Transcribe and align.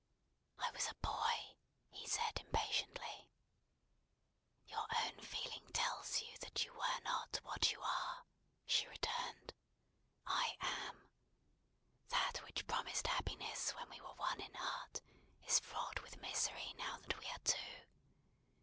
"I 0.57 0.71
was 0.71 0.87
a 0.89 0.95
boy," 0.95 1.55
he 1.91 2.07
said 2.07 2.39
impatiently. 2.39 3.29
"Your 4.65 4.87
own 4.97 5.19
feeling 5.19 5.71
tells 5.73 6.23
you 6.23 6.35
that 6.39 6.65
you 6.65 6.73
were 6.73 6.99
not 7.03 7.37
what 7.43 7.71
you 7.71 7.79
are," 7.83 8.25
she 8.65 8.87
returned. 8.87 9.53
"I 10.25 10.57
am. 10.59 11.07
That 12.09 12.37
which 12.45 12.65
promised 12.65 13.05
happiness 13.05 13.75
when 13.75 13.91
we 13.91 14.01
were 14.01 14.15
one 14.15 14.41
in 14.41 14.55
heart, 14.55 15.01
is 15.45 15.59
fraught 15.59 16.01
with 16.01 16.17
misery 16.17 16.73
now 16.77 16.97
that 17.01 17.19
we 17.19 17.27
are 17.29 17.39
two. 17.43 17.83